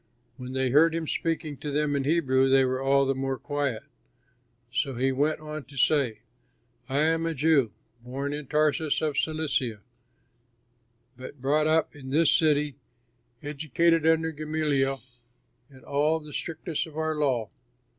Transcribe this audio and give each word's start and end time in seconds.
When 0.37 0.53
they 0.53 0.71
heard 0.71 0.95
him 0.95 1.05
speaking 1.05 1.57
to 1.57 1.69
them 1.69 1.95
in 1.95 2.05
Hebrew 2.05 2.49
they 2.49 2.65
were 2.65 2.81
all 2.81 3.05
the 3.05 3.13
more 3.13 3.37
quiet; 3.37 3.83
so 4.71 4.95
he 4.95 5.11
went 5.11 5.39
on 5.39 5.65
to 5.65 5.77
say, 5.77 6.21
"I 6.89 7.01
am 7.01 7.27
a 7.27 7.35
Jew, 7.35 7.71
born 8.01 8.33
in 8.33 8.47
Tarsus 8.47 8.99
in 8.99 9.13
Cilicia, 9.13 9.79
but 11.17 11.39
brought 11.39 11.67
up 11.67 11.95
in 11.95 12.09
this 12.09 12.31
city, 12.31 12.77
educated 13.43 14.07
under 14.07 14.31
Gamaliel 14.31 14.99
in 15.69 15.83
all 15.83 16.19
the 16.19 16.33
strictness 16.33 16.87
of 16.87 16.97
our 16.97 17.13
law. 17.13 17.51